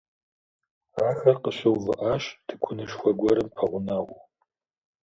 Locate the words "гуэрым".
3.19-3.49